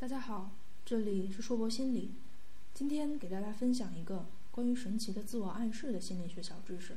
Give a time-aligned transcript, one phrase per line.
[0.00, 0.52] 大家好，
[0.84, 2.12] 这里是硕博心理。
[2.72, 6.96] 今天给大家分享一个关于神奇的自我暗示的心理学小知识。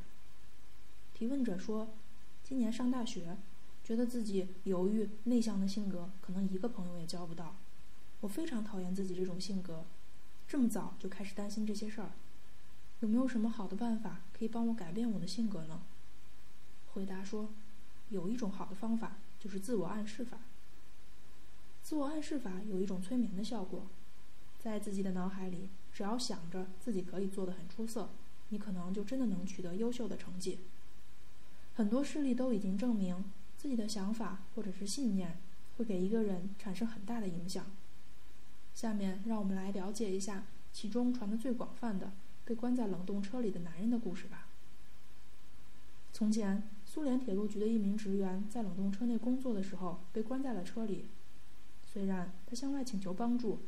[1.16, 1.88] 提问者说，
[2.44, 3.38] 今年上大学，
[3.84, 7.56] 觉得自己犹豫、内向的性格，可能一个朋友也交不到。
[8.20, 9.84] 我非常讨厌自己这种性格，
[10.48, 12.12] 这么早就开始担心这些事儿。
[13.00, 15.82] 有没有什么好的办法可以帮我改变我的性格呢？
[16.94, 17.50] 回答说，
[18.10, 20.38] 有一种好的方法，就是自我暗示法。
[21.92, 23.86] 自我暗示法有一种催眠的效果，
[24.58, 28.08] 在自己的脑海里，只要想着自己可以做得很出色，
[28.48, 30.60] 你可能就真的能取得优秀的成绩。
[31.76, 33.26] 很多事例都已经证明，
[33.58, 35.38] 自己的想法或者是信念
[35.76, 37.66] 会给一个人产生很大的影响。
[38.74, 42.14] 下面让我们来了解一下其中传得最广泛的
[42.46, 44.48] 被关在冷冻车里的男人的故事吧。
[46.14, 51.08] 从前，苏联铁路局的一名职员在冷冻车内工作的时候被关在了车里。
[51.92, 53.60] 虽然他向外请求帮助，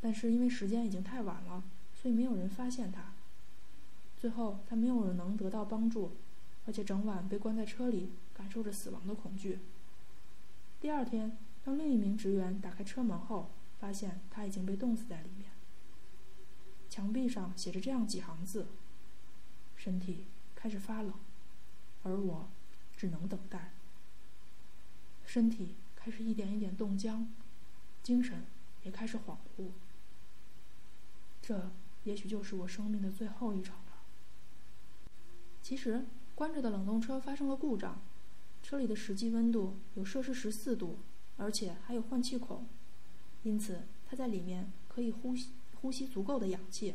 [0.00, 1.62] 但是因为时间已经太晚了，
[1.94, 3.12] 所以没有人发现他。
[4.18, 6.16] 最后，他没有能得到帮助，
[6.66, 9.60] 而且整晚被关在车里，感受着死亡的恐惧。
[10.80, 15.50] 第二天，当另一名职员打开车门后，发现他已经被冻死在里面。
[16.90, 18.66] 墙壁上写着这样几行字
[19.76, 20.24] ：“身体
[20.56, 21.12] 开始发冷，
[22.02, 22.48] 而我
[22.96, 23.70] 只能等待。
[25.24, 27.28] 身体开始一点一点冻僵。”
[28.02, 28.46] 精神
[28.84, 29.68] 也开始恍惚，
[31.42, 31.70] 这
[32.04, 33.82] 也许就是我生命的最后一程了。
[35.62, 38.00] 其实，关着的冷冻车发生了故障，
[38.62, 40.98] 车里的实际温度有摄氏十四度，
[41.36, 42.66] 而且还有换气孔，
[43.42, 46.94] 因此他在里面可以呼吸呼吸足够的氧气。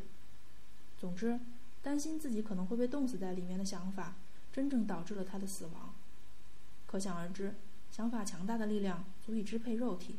[0.97, 1.39] 总之，
[1.83, 4.15] 担心自己可能会被冻死在里面的想法，
[4.51, 5.93] 真正导致了他的死亡。
[6.87, 7.55] 可想而知，
[7.91, 10.17] 想法强大的力量足以支配肉体。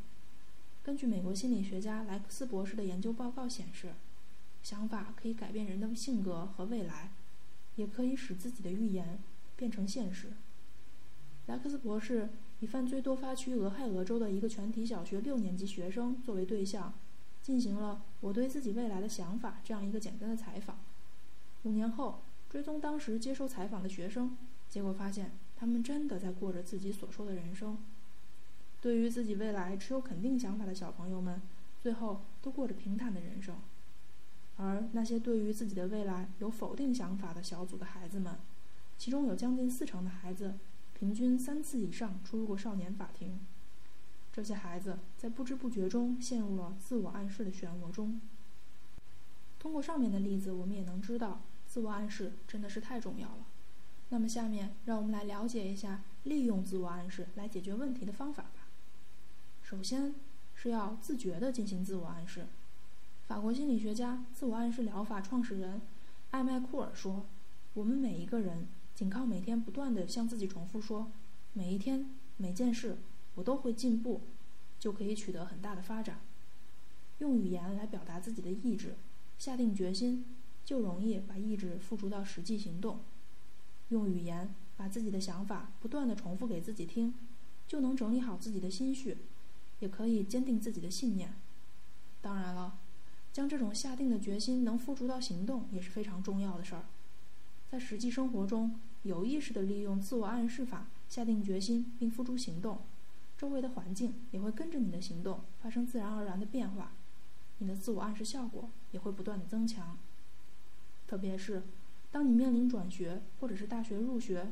[0.85, 3.95] 根据美国心理学家莱克斯博士的研究报告显示，
[4.63, 7.11] 想法可以改变人的性格和未来，
[7.77, 9.19] 也可以使自己的预言
[9.57, 10.35] 变成现实。
[11.47, 12.29] 莱克斯博士
[12.61, 16.93] 以犯罪多发区俄亥俄州的一个全体小学六年级学生作为对象，
[17.41, 20.79] 进行了“我对自己未来的想法”这样一个简单的采访。
[21.63, 22.21] 五年后，
[22.51, 24.37] 追踪当时接受采访的学生，
[24.69, 27.79] 结果发现他们真的在过着自己所说的人生。
[28.85, 31.41] 对于自己未来持有肯定想法的小朋友们，
[31.81, 33.55] 最后都过着平坦的人生；
[34.59, 38.37] 而那些对于自己的未来有否定想法的小组的孩子们，
[38.99, 40.57] 其中有将近四成的孩子，
[40.93, 43.41] 平均三次以上出入过少年法庭。
[44.31, 48.21] 这些孩子在不知不觉中陷入了自我暗示的漩涡中。
[49.59, 53.47] 通过上面的例子，我们也能知道，自我暗示真的是太重要了。
[54.11, 58.61] 那么，下面让我们来了解一下利用自我暗示来解决问题的方法吧。
[59.65, 60.15] 首先
[60.55, 62.47] 是要自觉地进行自我暗示。
[63.27, 65.81] 法国心理学家、自我暗示疗法创始人
[66.33, 67.25] 艾麦库尔说
[67.73, 71.11] ：“我们每一个人仅靠每天不断地向自己重复说
[71.55, 72.99] ‘每一天每件事
[73.37, 74.21] 我都会进步’，
[74.79, 76.21] 就可以取得很大的发展。
[77.21, 78.97] 用语言来表达自己的意志，
[79.39, 80.27] 下定决心，
[80.63, 83.01] 就容易把意志付诸到实际行动。
[83.89, 87.15] 用语言把自己的想法不断地重复给自己听，
[87.67, 89.17] 就能整理好自己的心绪。”
[89.85, 91.35] 也可以坚定自己的信念。
[92.23, 92.79] 当然了，
[93.35, 96.87] 将这种下定的决心能付诸到行动也是非常重要的事儿。
[97.71, 102.79] 在实际生活中，有意识地利用自我暗示法，下定决心并付诸行动，
[103.37, 106.93] 周围的环境也会跟着你的行动发生自然而然的变化，
[107.59, 109.99] 你的自我暗示效果也会不断的增强。
[111.07, 111.63] 特别是
[112.11, 114.51] 当你面临转学，或者是大学入学，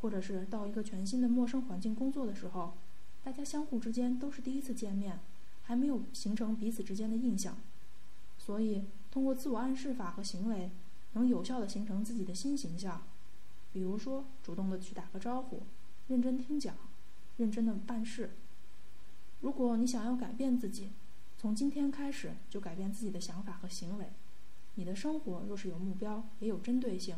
[0.00, 2.74] 或者是到一个全新的陌生环境工作的时候。
[3.24, 5.20] 大家相互之间都是第一次见面，
[5.62, 7.56] 还没有形成彼此之间的印象，
[8.36, 10.70] 所以通过自我暗示法和行为，
[11.12, 13.02] 能有效的形成自己的新形象。
[13.72, 15.62] 比如说，主动的去打个招呼，
[16.08, 16.74] 认真听讲，
[17.36, 18.30] 认真的办事。
[19.40, 20.90] 如果你想要改变自己，
[21.38, 24.10] 从今天开始就改变自己的想法和行为，
[24.74, 27.16] 你的生活若是有目标，也有针对性，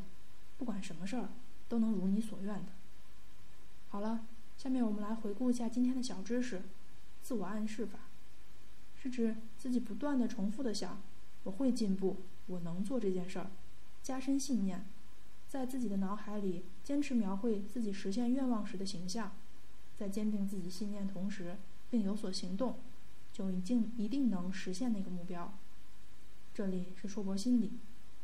[0.58, 1.31] 不管什么事儿
[1.67, 2.73] 都能如你所愿的。
[3.88, 4.26] 好了。
[4.56, 6.62] 下面我们来回顾一下今天的小知识：
[7.23, 7.99] 自我暗示法
[8.97, 11.03] 是指自己不断的重复的想
[11.45, 12.17] “我会进步，
[12.47, 13.51] 我能做这件事儿”，
[14.03, 14.87] 加深信念，
[15.49, 19.33] 在自己的脑海里坚持描绘自己实现愿望时的形象，
[19.99, 21.59] 在坚定自己信念同时
[21.91, 22.79] 并有所行动，
[23.33, 25.53] 就一定一定能实现那个目标。
[26.55, 27.73] 这里是硕博心理，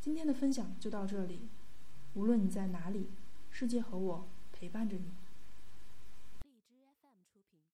[0.00, 1.40] 今天的分享就到这里。
[2.14, 3.08] 无论你在哪里，
[3.50, 5.19] 世界和我陪伴着你。